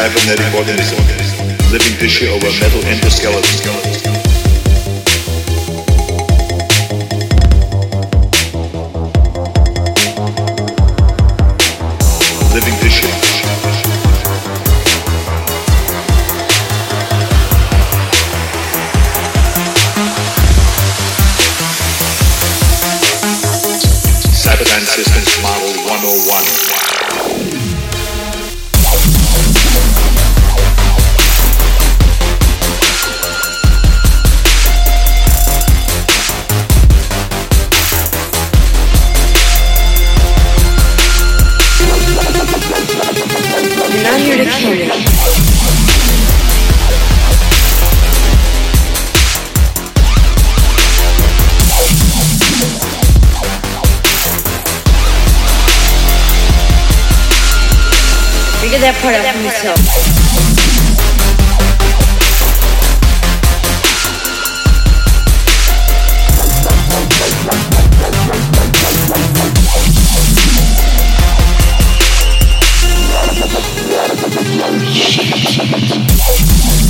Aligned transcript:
cybernetic 0.00 0.54
organism, 0.54 0.96
living 1.70 1.94
tissue 1.98 2.28
over 2.28 2.48
metal 2.58 2.80
endoskeleton. 2.88 3.44
Living 12.54 12.76
tissue. 12.80 13.08
Systems 24.82 25.42
Model 25.42 25.72
101. 25.86 26.89
That 58.80 58.94
part 59.02 59.14
out 59.14 59.34
for 59.34 59.42
yourself. 59.42 59.80
Okay, 75.72 76.89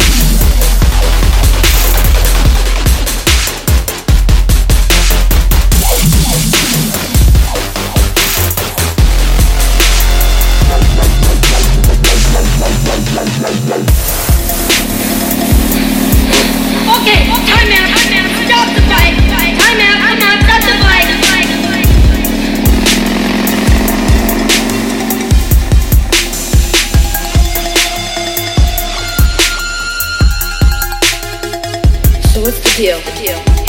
deal? 32.80 32.96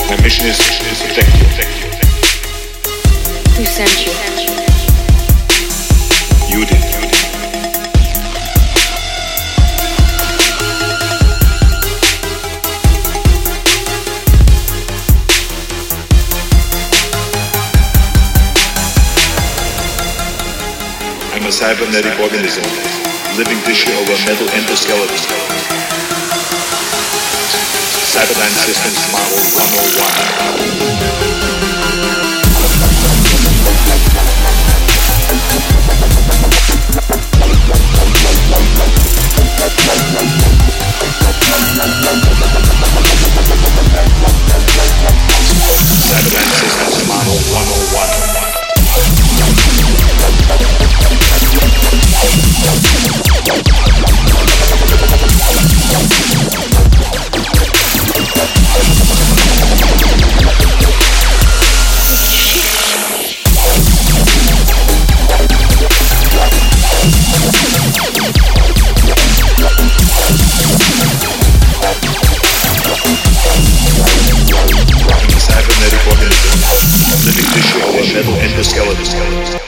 My 0.08 0.16
mission 0.24 0.48
is 0.48 0.58
to 0.58 0.64
protect 1.04 1.28
you. 1.36 1.48
Who 3.58 3.66
sent 3.66 3.92
you? 4.06 4.14
You 6.48 6.66
did. 6.66 6.80
You 6.80 7.02
did. 7.02 7.12
I'm 21.34 21.46
a 21.46 21.52
cybernetic 21.52 22.18
organism, 22.22 22.64
living 23.36 23.60
tissue 23.66 23.92
over 23.92 24.16
metal 24.26 24.48
endoskeleton. 24.56 25.81
Cyberdyne 28.12 28.52
Systems 28.52 29.08
Model 29.14 29.40
101. 29.56 30.61
Metal 78.62 78.92
endoskeleton. 78.92 79.60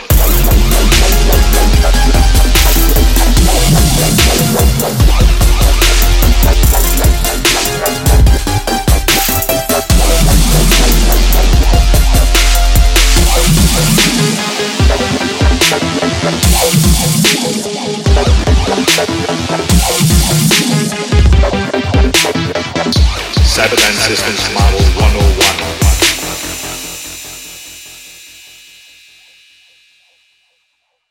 Cyberdyne 23.44 23.98
Systems 24.02 24.50
oh 24.56 25.93